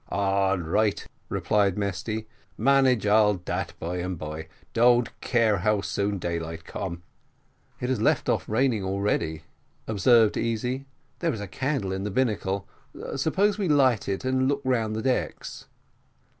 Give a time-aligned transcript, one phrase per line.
[0.09, 2.25] "All right," replied Mesty,
[2.57, 4.47] "manage all dat by and bye.
[4.73, 7.03] Don't care how soon daylight come."
[7.79, 9.43] "It has left off raining already,"
[9.87, 10.85] observed Easy;
[11.19, 12.67] "there is a candle in the binnacle
[13.15, 15.67] suppose we light it and look round the decks."